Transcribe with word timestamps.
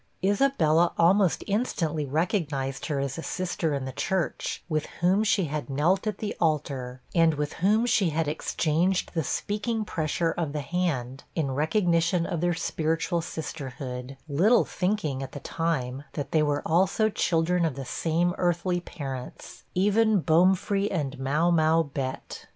Isabella 0.23 0.93
almost 0.97 1.43
instantly 1.45 2.07
recognized 2.07 2.87
her 2.87 2.99
as 2.99 3.19
a 3.19 3.21
sister 3.21 3.75
in 3.75 3.85
the 3.85 3.91
church, 3.91 4.63
with 4.67 4.87
whom 4.99 5.23
she 5.23 5.45
had 5.45 5.69
knelt 5.69 6.07
at 6.07 6.17
the 6.17 6.35
altar, 6.41 7.03
and 7.13 7.35
with 7.35 7.53
whom 7.61 7.85
she 7.85 8.09
had 8.09 8.27
exchanged 8.27 9.11
the 9.13 9.23
speaking 9.23 9.85
pressure 9.85 10.31
of 10.31 10.53
the 10.53 10.61
hand, 10.61 11.23
in 11.35 11.51
recognition 11.51 12.25
of 12.25 12.41
their 12.41 12.55
spiritual 12.55 13.21
sisterhood; 13.21 14.17
little 14.27 14.65
thinking, 14.65 15.21
at 15.21 15.33
the 15.33 15.39
time, 15.39 16.03
that 16.13 16.31
they 16.31 16.41
were 16.41 16.63
also 16.65 17.07
children 17.07 17.63
of 17.63 17.75
the 17.75 17.85
same 17.85 18.33
earthly 18.39 18.79
parents 18.79 19.65
even 19.75 20.19
Bomefree 20.19 20.89
and 20.89 21.19
Mau 21.19 21.51
mau 21.51 21.83
Bett. 21.83 22.47